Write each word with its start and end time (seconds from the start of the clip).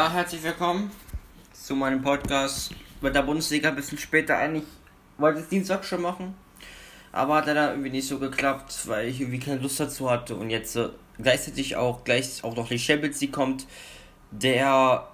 Ja, 0.00 0.10
herzlich 0.10 0.42
willkommen 0.42 0.90
zu 1.52 1.76
meinem 1.76 2.00
Podcast 2.00 2.74
mit 3.02 3.14
der 3.14 3.20
Bundesliga. 3.20 3.68
Ein 3.68 3.76
bisschen 3.76 3.98
später 3.98 4.38
eigentlich 4.38 4.64
wollte 5.18 5.40
es 5.40 5.48
Dienstag 5.48 5.84
schon 5.84 6.00
machen, 6.00 6.34
aber 7.12 7.34
hat 7.34 7.46
leider 7.48 7.72
irgendwie 7.72 7.90
nicht 7.90 8.08
so 8.08 8.18
geklappt, 8.18 8.88
weil 8.88 9.08
ich 9.08 9.20
irgendwie 9.20 9.40
keine 9.40 9.60
Lust 9.60 9.78
dazu 9.78 10.10
hatte 10.10 10.36
und 10.36 10.48
jetzt 10.48 10.74
äh, 10.76 10.88
gleichzeitig 11.18 11.76
auch 11.76 12.02
gleich 12.02 12.42
auch 12.42 12.56
noch 12.56 12.68
die 12.68 12.78
Champions 12.78 13.20
League 13.20 13.32
kommt. 13.32 13.66
Der 14.30 15.06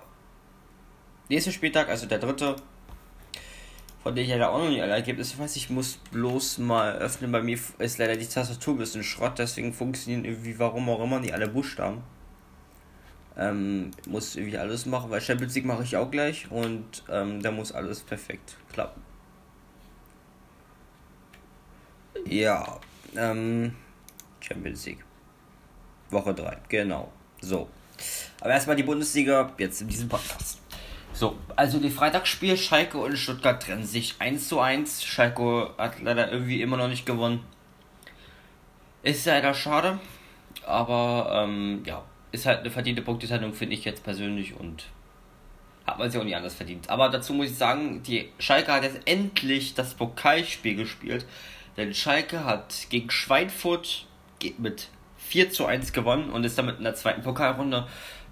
nächste 1.29 1.51
Spieltag, 1.51 1.89
also 1.89 2.07
der 2.07 2.21
dritte, 2.21 2.55
von 4.05 4.15
dem 4.15 4.23
ich 4.23 4.31
leider 4.31 4.53
auch 4.53 4.59
noch 4.59 4.71
nicht 4.71 4.83
alle 4.83 4.93
Ergebnisse 4.93 5.37
weiß. 5.37 5.57
Ich 5.57 5.69
muss 5.69 5.97
bloß 6.13 6.59
mal 6.59 6.93
öffnen. 6.99 7.33
Bei 7.33 7.43
mir 7.43 7.59
ist 7.81 7.99
leider 7.99 8.15
die 8.15 8.29
Tastatur 8.29 8.75
ein 8.75 8.79
bisschen 8.79 9.03
Schrott, 9.03 9.41
deswegen 9.41 9.73
funktionieren 9.73 10.25
irgendwie, 10.25 10.57
warum 10.61 10.89
auch 10.89 11.03
immer, 11.03 11.19
nicht 11.19 11.35
alle 11.35 11.49
Buchstaben. 11.49 12.05
Ähm, 13.39 13.91
muss 14.07 14.35
irgendwie 14.37 14.57
alles 14.57 14.87
machen, 14.87 15.11
weil 15.11 15.21
Champions 15.21 15.55
League 15.55 15.67
mache 15.67 15.83
ich 15.83 15.97
auch 15.97 16.11
gleich 16.11 16.51
und 16.51 17.05
ähm, 17.11 17.43
da 17.43 17.51
muss 17.51 17.73
alles 17.73 18.01
perfekt 18.01 18.57
klappen. 18.73 19.03
Ja, 22.25 22.81
ähm, 23.15 23.75
Champions 24.41 24.87
League. 24.87 25.05
Woche 26.11 26.35
3, 26.35 26.57
genau. 26.69 27.13
So. 27.41 27.69
Aber 28.41 28.51
erstmal 28.51 28.77
die 28.77 28.83
Bundesliga, 28.83 29.53
jetzt 29.59 29.81
in 29.81 29.89
diesem 29.89 30.09
Podcast. 30.09 30.61
So, 31.13 31.39
also 31.57 31.79
die 31.79 31.91
Freitagsspiel, 31.91 32.57
Schalke 32.57 32.99
und 32.99 33.17
Stuttgart 33.17 33.63
trennen 33.63 33.87
sich 33.87 34.17
1 34.19 34.49
zu 34.49 34.61
1. 34.61 35.05
Schalke 35.05 35.71
hat 35.79 36.01
leider 36.03 36.31
irgendwie 36.31 36.61
immer 36.61 36.77
noch 36.77 36.89
nicht 36.89 37.07
gewonnen. 37.07 37.41
Ist 39.03 39.25
leider 39.25 39.55
schade, 39.55 39.99
aber 40.67 41.45
ähm, 41.45 41.83
ja, 41.87 42.05
ist 42.33 42.47
halt 42.47 42.61
eine 42.61 42.71
verdiente 42.71 43.03
Punkteteilung, 43.03 43.53
finde 43.53 43.75
ich 43.75 43.85
jetzt 43.85 44.05
persönlich 44.05 44.55
und 44.59 44.85
hat 45.87 45.99
man 45.99 46.11
sich 46.11 46.21
auch 46.21 46.25
nicht 46.25 46.37
anders 46.37 46.55
verdient. 46.55 46.91
Aber 46.91 47.09
dazu 47.09 47.33
muss 47.33 47.51
ich 47.51 47.57
sagen, 47.57 48.03
die 48.03 48.29
Schalke 48.39 48.73
hat 48.73 48.83
jetzt 48.83 49.01
endlich 49.05 49.75
das 49.75 49.95
Pokalspiel 49.95 50.75
gespielt, 50.75 51.27
denn 51.77 51.95
Schalke 51.95 52.45
hat 52.45 52.87
gegen 52.91 53.11
Schweinfurt 53.11 54.07
mit 54.59 54.89
4 55.19 55.51
zu 55.51 55.67
1 55.67 55.93
gewonnen 55.93 56.31
und 56.31 56.45
ist 56.45 56.59
damit 56.59 56.79
in 56.79 56.85
der 56.85 56.95
zweiten 56.95 57.23
Pokalrunde 57.23 57.87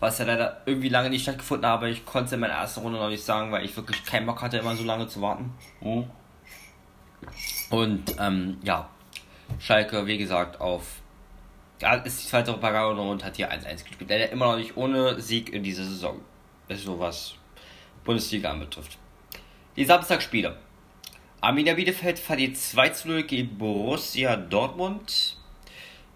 was 0.04 0.18
ja 0.18 0.26
leider 0.26 0.60
irgendwie 0.66 0.90
lange 0.90 1.08
nicht 1.08 1.22
stattgefunden 1.22 1.66
hat, 1.66 1.78
aber 1.78 1.88
ich 1.88 2.04
konnte 2.04 2.26
es 2.26 2.32
in 2.32 2.40
meiner 2.40 2.54
ersten 2.54 2.80
Runde 2.80 2.98
noch 2.98 3.08
nicht 3.08 3.24
sagen, 3.24 3.50
weil 3.52 3.64
ich 3.64 3.74
wirklich 3.74 4.04
keinen 4.04 4.26
Bock 4.26 4.42
hatte, 4.42 4.58
immer 4.58 4.76
so 4.76 4.84
lange 4.84 5.08
zu 5.08 5.22
warten. 5.22 5.52
Mhm. 5.80 6.04
Und 7.70 8.14
ähm, 8.18 8.58
ja, 8.62 8.90
Schalke, 9.58 10.06
wie 10.06 10.18
gesagt, 10.18 10.60
auf 10.60 11.00
ist 12.04 12.24
die 12.24 12.28
zweite 12.28 12.52
Runde 12.52 13.02
und 13.02 13.24
hat 13.24 13.36
hier 13.36 13.52
1-1 13.52 13.84
gespielt. 13.84 14.10
Leider 14.10 14.30
immer 14.30 14.46
noch 14.46 14.56
nicht 14.56 14.76
ohne 14.76 15.20
Sieg 15.20 15.52
in 15.52 15.62
dieser 15.62 15.84
Saison. 15.84 16.20
Das 16.68 16.78
ist 16.78 16.86
so 16.86 16.98
was 16.98 17.34
Bundesliga 18.04 18.50
anbetrifft. 18.50 18.98
Die 19.76 19.84
Samstagsspiele. 19.84 20.56
Arminia 21.40 21.74
Bielefeld 21.74 22.18
verliert 22.18 22.56
2 22.56 22.92
0 23.04 23.22
gegen 23.24 23.58
Borussia 23.58 24.36
Dortmund. 24.36 25.36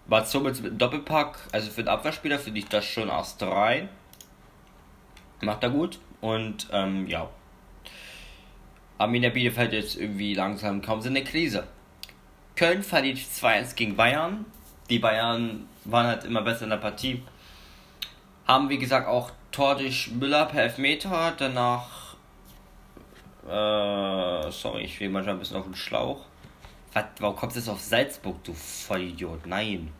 Mats 0.07 0.33
Hummels 0.33 0.59
mit 0.59 0.71
einem 0.71 0.79
Doppelpack, 0.79 1.37
also 1.51 1.69
für 1.69 1.83
den 1.83 1.89
Abwehrspieler 1.89 2.39
finde 2.39 2.59
ich 2.59 2.67
das 2.67 2.83
schon 2.83 3.09
erst 3.09 3.43
rein. 3.43 3.89
Macht 5.41 5.63
er 5.63 5.69
gut. 5.69 5.99
Und 6.21 6.67
ähm, 6.71 7.07
ja. 7.07 7.29
Arminia 8.97 9.29
Bielefeld 9.29 9.71
jetzt 9.71 9.95
irgendwie 9.95 10.33
langsam 10.33 10.81
kaum 10.81 11.01
so 11.01 11.09
eine 11.09 11.23
Krise. 11.23 11.67
Köln 12.55 12.83
verliert 12.83 13.19
2-1 13.19 13.75
gegen 13.75 13.95
Bayern. 13.95 14.45
Die 14.89 14.99
Bayern 14.99 15.67
waren 15.85 16.07
halt 16.07 16.23
immer 16.23 16.41
besser 16.41 16.63
in 16.63 16.71
der 16.71 16.77
Partie. 16.77 17.21
Haben 18.47 18.69
wie 18.69 18.79
gesagt 18.79 19.07
auch 19.07 19.31
Tor 19.51 19.75
durch 19.75 20.09
Müller 20.11 20.45
per 20.45 20.63
Elfmeter. 20.63 21.33
Danach. 21.37 22.15
Äh, 23.47 24.51
sorry, 24.51 24.83
ich 24.83 24.99
will 24.99 25.09
manchmal 25.09 25.35
ein 25.35 25.39
bisschen 25.39 25.57
auf 25.57 25.65
den 25.65 25.75
Schlauch. 25.75 26.25
Was, 26.93 27.05
warum 27.19 27.35
kommst 27.35 27.55
du 27.55 27.59
jetzt 27.59 27.69
auf 27.69 27.79
Salzburg, 27.79 28.43
du 28.43 28.53
Vollidiot? 28.53 29.45
Nein. 29.45 29.91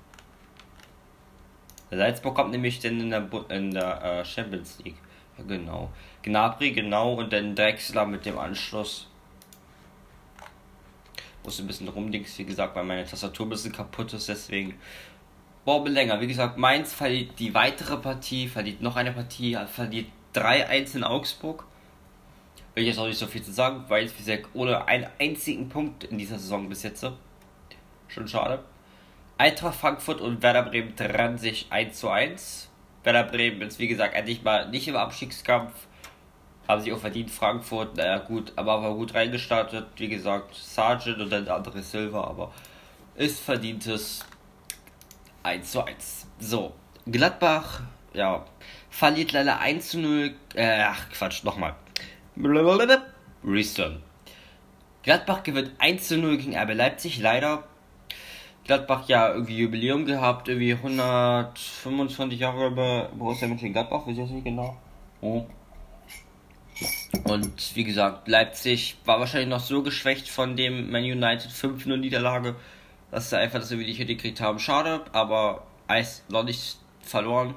Salzburg 1.91 2.35
kommt 2.35 2.51
nämlich 2.51 2.79
dann 2.79 2.99
in 2.99 3.09
der, 3.09 3.27
in 3.49 3.71
der 3.71 4.03
äh, 4.03 4.25
Champions 4.25 4.79
League. 4.83 4.97
Ja, 5.37 5.43
genau. 5.43 5.89
Gnabry, 6.23 6.71
genau, 6.71 7.13
und 7.13 7.31
dann 7.31 7.55
Drexler 7.55 8.05
mit 8.05 8.25
dem 8.25 8.37
Anschluss. 8.37 9.07
Muss 11.49 11.59
ein 11.59 11.65
bisschen 11.65 11.87
rumdings, 11.87 12.37
wie 12.37 12.45
gesagt, 12.45 12.75
weil 12.75 12.83
meine 12.83 13.07
Tastatur 13.07 13.47
ein 13.47 13.49
bisschen 13.49 13.71
kaputt 13.71 14.13
ist, 14.13 14.29
deswegen. 14.29 14.75
Boah, 15.65 15.83
länger. 15.89 16.21
Wie 16.21 16.27
gesagt, 16.27 16.59
Mainz 16.59 16.93
verliert 16.93 17.39
die 17.39 17.55
weitere 17.55 17.97
Partie, 17.97 18.47
verliert 18.47 18.83
noch 18.83 18.95
eine 18.95 19.11
Partie, 19.11 19.57
verliert 19.65 20.05
3-1 20.35 20.97
in 20.97 21.03
Augsburg. 21.03 21.65
Will 22.75 22.83
ich 22.83 22.89
jetzt 22.89 22.99
auch 22.99 23.07
nicht 23.07 23.17
so 23.17 23.25
viel 23.25 23.41
zu 23.41 23.51
sagen, 23.51 23.85
weil 23.87 24.05
es 24.05 24.13
wie 24.27 24.39
ohne 24.53 24.87
einen 24.87 25.07
einzigen 25.19 25.69
Punkt 25.69 26.03
in 26.03 26.19
dieser 26.19 26.37
Saison 26.37 26.69
bis 26.69 26.83
jetzt. 26.83 27.03
Schon 28.09 28.27
schade. 28.27 28.63
Eintracht 29.39 29.79
Frankfurt 29.79 30.21
und 30.21 30.43
Werder 30.43 30.61
Bremen 30.61 30.95
trennen 30.95 31.39
sich 31.39 31.65
1 31.71 31.99
zu 31.99 32.09
1. 32.09 32.69
Werder 33.03 33.23
Bremen 33.23 33.63
ist 33.63 33.79
wie 33.79 33.87
gesagt 33.87 34.13
endlich 34.13 34.43
mal 34.43 34.69
nicht 34.69 34.87
im 34.87 34.95
Abstiegskampf. 34.95 35.87
Haben 36.69 36.83
sich 36.83 36.93
auch 36.93 36.99
verdient. 36.99 37.31
Frankfurt, 37.31 37.97
naja 37.97 38.19
gut, 38.19 38.53
aber 38.55 38.83
war 38.83 38.93
gut 38.93 39.15
reingestartet. 39.15 39.87
Wie 39.95 40.07
gesagt, 40.07 40.53
Sargent 40.53 41.19
und 41.19 41.31
dann 41.31 41.43
der 41.43 41.55
andere 41.55 41.81
Silver, 41.81 42.27
aber 42.27 42.51
ist 43.15 43.39
verdientes 43.39 44.23
1 45.41 45.71
zu 45.71 45.83
1. 45.83 46.27
So, 46.37 46.73
Gladbach, 47.07 47.81
ja, 48.13 48.45
verliert 48.91 49.31
leider 49.31 49.59
1 49.59 49.89
zu 49.89 49.97
0. 49.97 50.35
Äh, 50.53 50.83
ach 50.83 51.09
Quatsch, 51.09 51.43
nochmal. 51.43 51.73
Restore. 53.43 53.99
Gladbach 55.01 55.41
gewinnt 55.41 55.71
1 55.79 56.07
zu 56.07 56.19
0 56.19 56.37
gegen 56.37 56.55
RB 56.55 56.75
Leipzig. 56.75 57.19
Leider 57.19 57.63
Gladbach 58.65 59.07
ja 59.07 59.33
irgendwie 59.33 59.57
Jubiläum 59.57 60.05
gehabt, 60.05 60.47
irgendwie 60.47 60.73
125 60.73 62.39
Jahre 62.39 62.67
über 62.67 63.09
Borussia 63.17 63.47
Mönchengladbach, 63.47 64.05
weiß 64.05 64.13
ich 64.13 64.19
jetzt 64.19 64.29
nicht 64.29 64.43
genau. 64.43 64.77
Oh. 65.21 65.47
Und 67.23 67.75
wie 67.75 67.83
gesagt, 67.83 68.27
Leipzig 68.27 68.97
war 69.05 69.19
wahrscheinlich 69.19 69.49
noch 69.49 69.59
so 69.59 69.83
geschwächt 69.83 70.29
von 70.29 70.55
dem 70.55 70.91
Man 70.91 71.03
United 71.03 71.51
5-0 71.51 71.97
Niederlage, 71.97 72.55
dass 73.11 73.29
sie 73.29 73.37
einfach 73.37 73.59
das 73.59 73.71
irgendwie 73.71 73.89
nicht 73.89 73.97
hingekriegt 73.97 74.41
haben. 74.41 74.59
Schade, 74.59 75.01
aber 75.11 75.67
Eis 75.87 76.23
noch 76.29 76.43
nicht 76.43 76.77
verloren. 77.01 77.55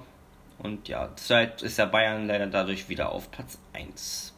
Und 0.58 0.88
ja, 0.88 1.08
zurzeit 1.16 1.62
ist 1.62 1.78
der 1.78 1.86
Bayern 1.86 2.26
leider 2.26 2.46
dadurch 2.46 2.88
wieder 2.88 3.12
auf 3.12 3.30
Platz 3.30 3.58
1. 3.72 4.32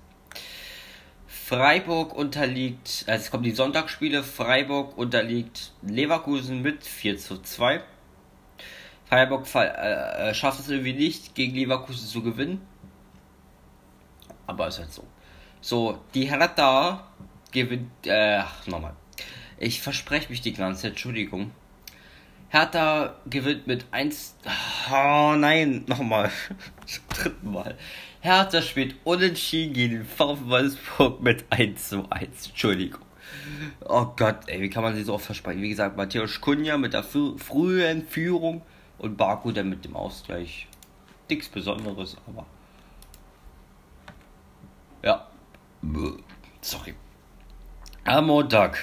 Freiburg 1.27 2.15
unterliegt, 2.15 3.05
also 3.07 3.23
es 3.25 3.31
kommen 3.31 3.43
die 3.43 3.51
Sonntagsspiele, 3.51 4.23
Freiburg 4.23 4.97
unterliegt 4.97 5.73
Leverkusen 5.83 6.63
mit 6.63 6.85
4 6.85 7.19
zu 7.19 7.43
2. 7.43 7.83
Freiburg 9.05 9.47
äh, 9.55 10.31
äh, 10.31 10.35
schafft 10.35 10.61
es 10.61 10.71
irgendwie 10.71 10.95
nicht, 10.95 11.35
gegen 11.35 11.55
Leverkusen 11.55 12.09
zu 12.09 12.23
gewinnen. 12.23 12.63
Aber 14.47 14.69
ist 14.69 14.79
halt 14.79 14.93
so. 14.93 15.05
So, 15.61 15.99
die 16.15 16.31
Hertha 16.31 17.09
gewinnt, 17.51 17.91
äh, 18.07 18.43
nochmal. 18.67 18.95
Ich 19.59 19.81
verspreche 19.81 20.29
mich 20.31 20.43
die 20.43 20.53
ganze 20.53 20.83
Zeit, 20.83 20.91
Entschuldigung. 20.93 21.53
Hertha 22.49 23.17
gewinnt 23.27 23.67
mit 23.67 23.87
1. 23.91 24.37
Oh 24.91 25.35
nein, 25.37 25.85
nochmal. 25.87 26.31
Dritten 27.09 27.51
Mal. 27.51 27.77
Hertha 28.21 28.63
spielt 28.63 28.95
unentschieden 29.05 29.73
gegen 29.73 30.05
VfB 30.05 30.51
Wolfsburg 30.51 31.21
mit 31.21 31.45
1 31.51 31.89
zu 31.89 32.07
1. 32.11 32.49
Entschuldigung. 32.49 33.01
Oh 33.85 34.07
Gott, 34.17 34.49
ey, 34.49 34.61
wie 34.61 34.71
kann 34.71 34.83
man 34.83 34.95
sich 34.95 35.07
so 35.07 35.15
oft 35.15 35.27
versprechen? 35.27 35.63
Wie 35.63 35.69
gesagt, 35.69 35.97
Matthäus 35.97 36.41
Kunja 36.41 36.79
mit 36.79 36.93
der 36.93 37.03
frühen 37.03 38.07
Führung 38.07 38.63
und 38.99 39.17
Baku 39.17 39.51
dann 39.51 39.69
mit 39.69 39.85
dem 39.85 39.97
Ausgleich. 39.97 40.69
Nichts 41.29 41.49
Besonderes, 41.49 42.17
aber. 42.27 42.47
Ja. 45.05 45.27
Sorry. 46.63 46.95
Am 48.05 48.27
Montag. 48.27 48.79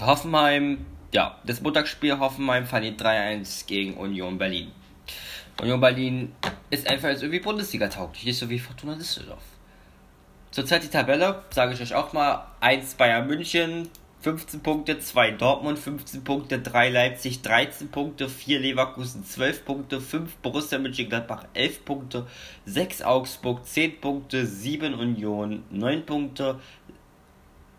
Hoffenheim. 0.00 0.86
Ja, 1.12 1.36
das 1.44 1.60
Montagsspiel 1.60 2.20
Hoffenheim 2.20 2.64
verliert 2.64 3.02
3-1 3.02 3.66
gegen 3.66 3.96
Union 3.96 4.38
Berlin. 4.38 4.70
Union 5.60 5.80
Berlin 5.80 6.32
ist 6.70 6.88
einfach 6.88 7.08
jetzt 7.08 7.22
irgendwie 7.22 7.40
Bundesliga 7.40 7.88
tauglich, 7.88 8.24
nicht 8.24 8.38
so 8.38 8.48
wie 8.48 8.60
Fortuna 8.60 8.94
Düsseldorf. 8.94 9.42
Zurzeit 10.52 10.84
die 10.84 10.88
Tabelle, 10.88 11.42
sage 11.50 11.74
ich 11.74 11.80
euch 11.80 11.94
auch 11.94 12.12
mal, 12.12 12.46
1 12.60 12.94
Bayern 12.94 13.26
München, 13.26 13.88
15 14.20 14.60
Punkte, 14.62 14.98
2 14.98 15.32
Dortmund, 15.32 15.78
15 15.78 16.24
Punkte, 16.24 16.60
3 16.60 16.90
Leipzig, 16.90 17.40
13 17.40 17.88
Punkte, 17.88 18.28
4 18.28 18.58
Leverkusen, 18.58 19.24
12 19.24 19.64
Punkte, 19.64 20.00
5 20.00 20.36
Borussia 20.42 20.78
Mönchengladbach, 20.78 21.44
11 21.54 21.84
Punkte, 21.84 22.26
6 22.66 23.02
Augsburg, 23.02 23.64
10 23.64 24.00
Punkte, 24.00 24.44
7 24.44 24.94
Union, 24.94 25.62
9 25.70 26.04
Punkte, 26.04 26.58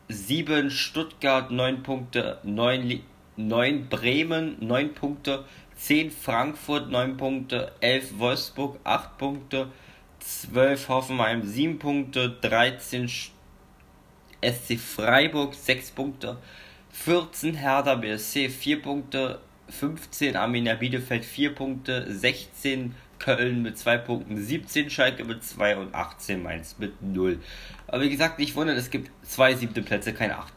7 0.07 0.71
Stuttgart, 0.71 1.51
9 1.51 1.83
Punkte, 1.83 2.39
9, 2.44 3.01
9 3.36 3.89
Bremen, 3.89 4.56
9 4.62 4.94
Punkte, 4.94 5.44
10 5.75 6.09
Frankfurt 6.09 6.89
9 6.89 7.18
Punkte, 7.18 7.74
11 7.81 8.18
Wolfsburg 8.18 8.80
8 8.86 9.18
Punkte, 9.18 9.68
12 10.19 10.88
Hoffenheim 10.88 11.45
7 11.45 11.80
Punkte, 11.80 12.39
13 12.41 13.09
SC 14.41 14.77
Freiburg 14.77 15.53
6 15.53 15.91
Punkte, 15.91 16.38
14 16.91 17.56
Hertha 17.56 17.95
BSC 17.95 18.50
4 18.50 18.81
Punkte, 18.81 19.39
15 19.69 20.36
Arminia 20.36 20.75
Bielefeld 20.75 21.25
4 21.25 21.56
Punkte, 21.56 22.12
16 22.12 22.95
Köln 23.19 23.62
mit 23.62 23.77
2 23.77 23.97
Punkten, 23.97 24.38
17 24.38 24.89
Schalke 24.89 25.25
mit 25.25 25.44
2 25.44 25.77
und 25.77 25.94
18 25.94 26.41
Mainz 26.41 26.77
mit 26.80 27.01
0. 27.01 27.39
Aber 27.88 28.01
wie 28.01 28.09
gesagt, 28.09 28.39
nicht 28.39 28.56
wundern, 28.56 28.77
es 28.77 28.89
gibt 28.89 29.12
zwei 29.24 29.53
siebte 29.53 29.81
Plätze, 29.81 30.13
keine 30.13 30.38
achten. 30.38 30.56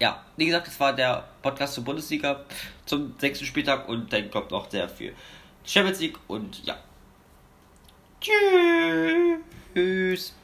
Ja, 0.00 0.22
wie 0.36 0.46
gesagt, 0.46 0.66
das 0.66 0.78
war 0.80 0.94
der 0.94 1.28
Podcast 1.42 1.74
zur 1.74 1.84
Bundesliga 1.84 2.44
zum 2.84 3.14
sechsten 3.18 3.46
Spieltag 3.46 3.88
und 3.88 4.12
dann 4.12 4.30
kommt 4.30 4.50
noch 4.50 4.68
der 4.68 4.88
für 4.88 5.12
Champions 5.64 6.00
League 6.00 6.18
und 6.26 6.64
ja. 6.64 6.76
Tschüss. 8.20 10.34